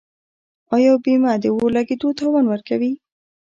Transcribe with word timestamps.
آیا 0.75 0.93
بیمه 1.03 1.31
د 1.41 1.45
اور 1.55 1.69
لګیدو 1.77 2.09
تاوان 2.19 2.45
ورکوي؟ 2.49 2.93